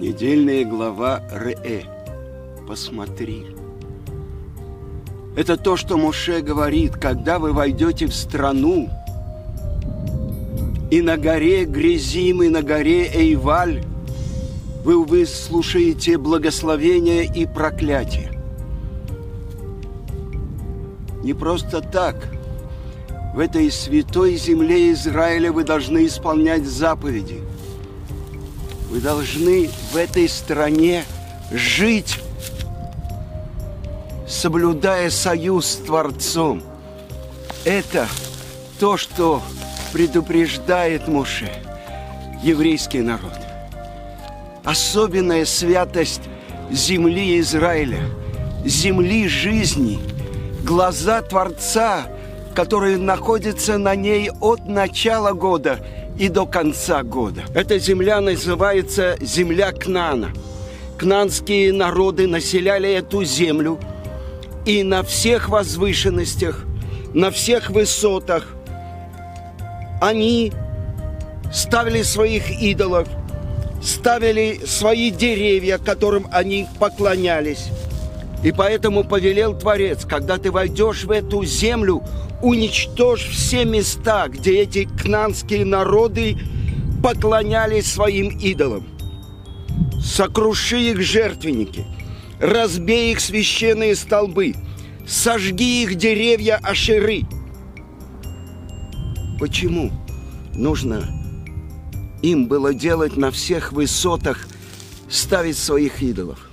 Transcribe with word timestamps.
Недельная 0.00 0.64
глава 0.64 1.22
Ре. 1.32 1.84
Посмотри. 2.68 3.46
Это 5.34 5.56
то, 5.56 5.76
что 5.76 5.96
Муше 5.96 6.40
говорит, 6.40 6.94
когда 6.94 7.40
вы 7.40 7.52
войдете 7.52 8.06
в 8.06 8.14
страну, 8.14 8.88
и 10.92 11.02
на 11.02 11.16
горе 11.16 11.64
Грязим, 11.64 12.44
и 12.44 12.48
на 12.48 12.62
горе 12.62 13.10
Эйваль 13.12 13.82
вы 14.84 15.04
выслушаете 15.04 16.16
благословение 16.16 17.24
и 17.24 17.44
проклятие. 17.44 18.30
Не 21.24 21.34
просто 21.34 21.80
так. 21.80 22.28
В 23.34 23.40
этой 23.40 23.68
святой 23.72 24.36
земле 24.36 24.92
Израиля 24.92 25.50
вы 25.50 25.64
должны 25.64 26.06
исполнять 26.06 26.64
заповеди. 26.64 27.42
Вы 28.88 29.00
должны 29.00 29.68
в 29.92 29.96
этой 29.96 30.28
стране 30.28 31.04
жить, 31.50 32.18
соблюдая 34.26 35.10
союз 35.10 35.66
с 35.66 35.76
Творцом. 35.76 36.62
Это 37.64 38.08
то, 38.80 38.96
что 38.96 39.42
предупреждает 39.92 41.06
Моше 41.06 41.50
еврейский 42.42 43.00
народ. 43.00 43.34
Особенная 44.64 45.44
святость 45.44 46.22
земли 46.70 47.40
Израиля, 47.40 48.00
земли 48.64 49.28
жизни, 49.28 49.98
глаза 50.64 51.20
Творца, 51.20 52.06
которые 52.58 52.98
находятся 52.98 53.78
на 53.78 53.94
ней 53.94 54.32
от 54.40 54.66
начала 54.66 55.32
года– 55.32 55.78
и 56.18 56.28
до 56.28 56.44
конца 56.44 57.04
года. 57.04 57.44
Эта 57.54 57.78
земля 57.78 58.20
называется 58.20 59.16
земля 59.20 59.70
Кнана. 59.70 60.30
Кнанские 60.98 61.72
народы 61.72 62.26
населяли 62.26 62.92
эту 62.92 63.22
землю, 63.22 63.78
и 64.66 64.82
на 64.82 65.04
всех 65.04 65.48
возвышенностях, 65.48 66.64
на 67.14 67.30
всех 67.30 67.70
высотах 67.70 68.48
они 70.00 70.52
ставили 71.52 72.02
своих 72.02 72.50
идолов, 72.50 73.06
ставили 73.80 74.60
свои 74.66 75.12
деревья, 75.12 75.78
которым 75.78 76.26
они 76.32 76.66
поклонялись. 76.80 77.68
И 78.42 78.50
поэтому 78.50 79.04
повелел 79.04 79.56
Творец, 79.56 80.04
когда 80.04 80.38
ты 80.38 80.50
войдешь 80.50 81.04
в 81.04 81.12
эту 81.12 81.44
землю, 81.44 82.02
уничтожь 82.42 83.24
все 83.28 83.64
места, 83.64 84.28
где 84.28 84.60
эти 84.62 84.84
кнанские 84.84 85.64
народы 85.64 86.36
поклонялись 87.02 87.90
своим 87.90 88.28
идолам. 88.38 88.86
Сокруши 90.00 90.78
их 90.92 91.00
жертвенники, 91.00 91.86
разбей 92.40 93.12
их 93.12 93.20
священные 93.20 93.96
столбы, 93.96 94.54
сожги 95.06 95.82
их 95.82 95.96
деревья 95.96 96.56
Ашеры. 96.56 97.22
Почему 99.38 99.92
нужно 100.54 101.08
им 102.22 102.46
было 102.46 102.74
делать 102.74 103.16
на 103.16 103.30
всех 103.30 103.72
высотах, 103.72 104.48
ставить 105.08 105.56
своих 105.56 106.02
идолов? 106.02 106.50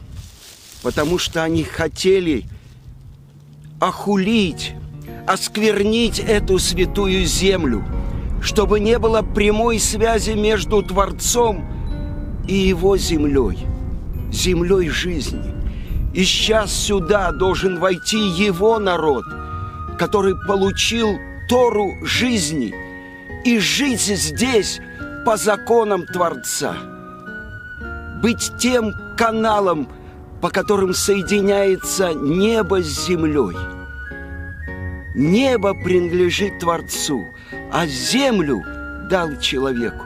Потому 0.83 1.17
что 1.17 1.43
они 1.43 1.63
хотели 1.63 2.45
охулить 3.79 4.73
осквернить 5.27 6.19
эту 6.19 6.59
святую 6.59 7.25
землю, 7.25 7.83
чтобы 8.41 8.79
не 8.79 8.99
было 8.99 9.21
прямой 9.21 9.79
связи 9.79 10.31
между 10.31 10.83
Творцом 10.83 11.65
и 12.47 12.53
Его 12.53 12.97
землей, 12.97 13.65
землей 14.31 14.89
жизни. 14.89 15.53
И 16.13 16.23
сейчас 16.23 16.71
сюда 16.71 17.31
должен 17.31 17.79
войти 17.79 18.17
Его 18.17 18.79
народ, 18.79 19.25
который 19.97 20.35
получил 20.47 21.17
Тору 21.49 21.93
жизни 22.03 22.73
и 23.43 23.59
жить 23.59 24.01
здесь 24.01 24.79
по 25.25 25.37
законам 25.37 26.05
Творца. 26.05 26.75
Быть 28.21 28.51
тем 28.59 28.93
каналом, 29.17 29.87
по 30.41 30.49
которым 30.49 30.93
соединяется 30.93 32.13
небо 32.13 32.81
с 32.81 33.07
землей– 33.07 33.55
Небо 35.15 35.73
принадлежит 35.73 36.59
Творцу, 36.59 37.25
а 37.71 37.87
землю 37.87 38.61
дал 39.09 39.37
человеку. 39.39 40.03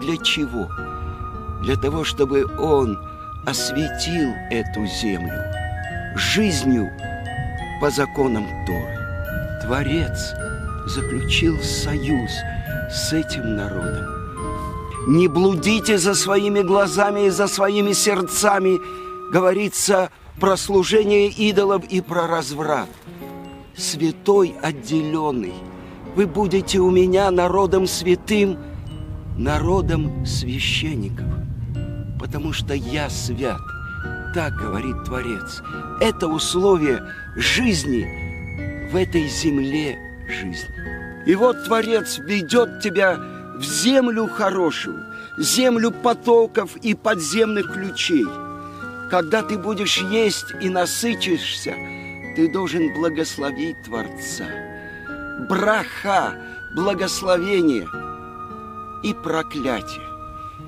Для 0.00 0.16
чего? 0.16 0.68
Для 1.62 1.76
того, 1.76 2.02
чтобы 2.02 2.44
он 2.58 2.98
осветил 3.46 4.34
эту 4.50 4.84
землю 4.86 5.40
жизнью 6.16 6.90
по 7.80 7.88
законам 7.90 8.44
Торы. 8.66 8.98
Творец 9.62 10.34
заключил 10.86 11.60
союз 11.60 12.32
с 12.90 13.12
этим 13.12 13.54
народом. 13.54 14.06
Не 15.06 15.28
блудите 15.28 15.98
за 15.98 16.16
своими 16.16 16.62
глазами 16.62 17.26
и 17.26 17.30
за 17.30 17.46
своими 17.46 17.92
сердцами, 17.92 18.80
говорится 19.32 20.10
про 20.40 20.56
служение 20.56 21.28
идолов 21.28 21.84
и 21.84 22.00
про 22.00 22.26
разврат 22.26 22.88
святой 23.82 24.54
отделенный. 24.62 25.54
Вы 26.14 26.26
будете 26.26 26.78
у 26.78 26.90
меня 26.90 27.30
народом 27.30 27.86
святым, 27.86 28.58
народом 29.36 30.24
священников, 30.24 31.26
потому 32.18 32.52
что 32.52 32.74
я 32.74 33.10
свят. 33.10 33.60
Так 34.34 34.54
говорит 34.54 35.04
Творец. 35.04 35.62
Это 36.00 36.28
условие 36.28 37.02
жизни 37.36 38.88
в 38.90 38.96
этой 38.96 39.28
земле 39.28 39.98
жизни. 40.28 40.74
И 41.26 41.34
вот 41.34 41.64
Творец 41.64 42.18
ведет 42.18 42.80
тебя 42.80 43.16
в 43.56 43.62
землю 43.62 44.28
хорошую, 44.28 45.04
землю 45.38 45.90
потоков 45.90 46.76
и 46.76 46.94
подземных 46.94 47.72
ключей. 47.72 48.26
Когда 49.10 49.42
ты 49.42 49.58
будешь 49.58 49.98
есть 49.98 50.46
и 50.60 50.68
насытишься– 50.68 51.74
ты 52.34 52.48
должен 52.48 52.92
благословить 52.92 53.82
Творца. 53.82 54.46
Браха, 55.48 56.34
благословение 56.74 57.86
и 59.02 59.14
проклятие. 59.14 60.06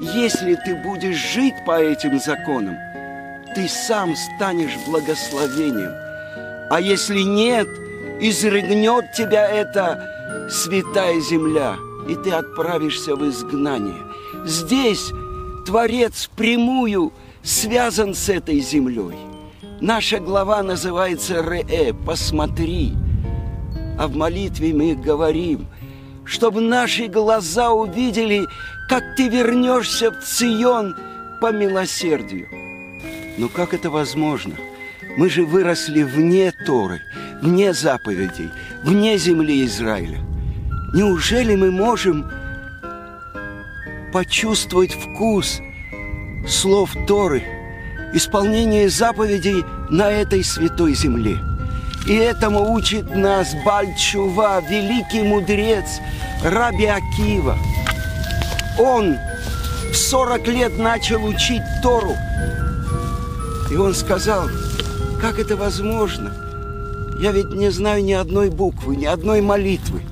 Если 0.01 0.57
ты 0.65 0.75
будешь 0.83 1.17
жить 1.17 1.55
по 1.65 1.81
этим 1.81 2.19
законам, 2.19 2.77
ты 3.55 3.69
сам 3.69 4.15
станешь 4.17 4.77
благословением. 4.87 5.93
А 6.71 6.81
если 6.81 7.21
нет, 7.21 7.69
изрыгнет 8.21 9.13
тебя 9.13 9.49
эта 9.49 10.49
святая 10.51 11.21
земля, 11.21 11.77
и 12.09 12.17
ты 12.17 12.33
отправишься 12.33 13.15
в 13.15 13.29
изгнание. 13.29 14.03
Здесь 14.45 15.13
Творец 15.65 16.29
прямую 16.37 17.13
связан 17.43 18.15
с 18.15 18.29
этой 18.29 18.61
землей. 18.61 19.34
Наша 19.87 20.19
глава 20.19 20.63
называется 20.63 21.43
«Ре», 21.43 21.93
«Посмотри». 22.07 22.95
А 23.99 24.09
в 24.09 24.17
молитве 24.17 24.73
мы 24.73 24.95
говорим, 24.95 25.67
чтобы 26.25 26.63
наши 26.63 27.07
глаза 27.07 27.71
увидели, 27.71 28.47
как 28.89 29.03
ты 29.15 29.29
вернешься 29.29 30.11
в 30.11 30.25
Цион 30.25 30.97
по 31.39 31.53
милосердию. 31.53 32.49
Но 33.37 33.51
как 33.51 33.75
это 33.75 33.91
возможно? 33.91 34.55
Мы 35.19 35.29
же 35.29 35.45
выросли 35.45 36.03
вне 36.03 36.51
Торы, 36.65 37.03
вне 37.43 37.75
заповедей, 37.75 38.49
вне 38.85 39.19
земли 39.19 39.67
Израиля. 39.67 40.21
Неужели 40.95 41.57
мы 41.57 41.71
можем 41.71 42.25
почувствовать 44.15 44.95
вкус 44.95 45.61
слов 46.49 46.97
Торы– 47.07 47.43
исполнение 48.15 48.89
заповедей 48.89 49.65
на 49.91 50.11
этой 50.11 50.43
святой 50.43 50.95
земле. 50.95 51.39
И 52.07 52.15
этому 52.15 52.73
учит 52.73 53.15
нас 53.15 53.55
Бальчува, 53.65 54.61
великий 54.61 55.23
мудрец 55.23 56.01
Раби 56.43 56.87
Акива. 56.87 57.57
Он 58.79 59.17
в 59.91 59.97
40 59.97 60.49
лет 60.49 60.79
начал 60.79 61.25
учить 61.25 61.63
Тору. 61.83 62.15
И 63.71 63.77
он 63.77 63.95
сказал, 63.95 64.49
как 65.21 65.39
это 65.39 65.57
возможно? 65.57 66.33
Я 67.21 67.33
ведь 67.33 67.51
не 67.51 67.71
знаю 67.71 68.05
ни 68.05 68.13
одной 68.13 68.51
буквы, 68.51 68.97
ни 68.97 69.07
одной 69.07 69.41
молитвы. 69.41 70.03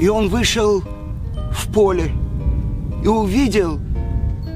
И 0.00 0.08
он 0.08 0.28
вышел 0.28 0.82
в 1.52 1.72
поле 1.72 2.12
и 3.02 3.06
увидел, 3.06 3.78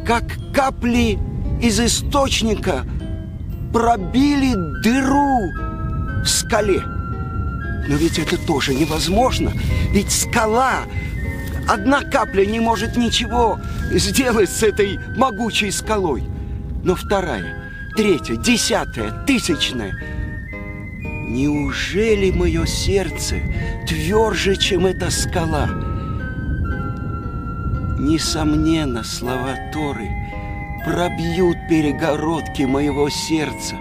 как 0.07 0.25
капли 0.53 1.19
из 1.63 1.81
источника 1.81 2.85
пробили 3.73 4.55
дыру 4.83 5.51
в 6.23 6.27
скале. 6.27 6.83
Но 7.89 7.97
ведь 7.97 8.19
это 8.19 8.37
тоже 8.37 8.75
невозможно. 8.75 9.53
Ведь 9.93 10.13
скала, 10.13 10.81
Одна 11.69 12.03
капля 12.03 12.45
не 12.45 12.61
может 12.61 12.97
ничего 12.97 13.61
сделать 13.93 14.51
с 14.51 14.63
этой 14.63 14.99
могучей 15.17 15.71
скалой. 15.71 16.25
Но 16.83 16.97
вторая, 16.97 17.71
третья, 17.97 18.37
десятая, 18.37 19.25
тысячная. 19.27 19.95
Неужели 21.29 22.31
мое 22.33 22.67
сердце 22.67 23.37
тверже, 23.87 24.57
чем 24.57 24.87
эта 24.87 25.11
скала? 25.11 25.69
Несомненно, 27.99 29.05
слова 29.05 29.55
Торы 29.73 30.09
пробьют 30.85 31.57
перегородки 31.69 32.63
моего 32.63 33.09
сердца. 33.09 33.77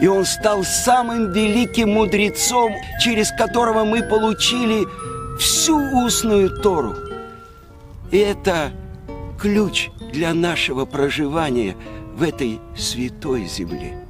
И 0.00 0.06
он 0.06 0.24
стал 0.24 0.62
самым 0.64 1.32
великим 1.32 1.94
мудрецом, 1.94 2.74
через 3.00 3.30
которого 3.30 3.84
мы 3.84 4.02
получили 4.02 4.84
всю 5.38 5.78
устную 6.04 6.50
Тору. 6.60 6.94
И 8.10 8.18
это 8.18 8.72
ключ 9.40 9.90
для 10.12 10.34
нашего 10.34 10.84
проживания 10.84 11.76
в 12.14 12.22
этой 12.22 12.60
святой 12.76 13.46
земле. 13.46 14.05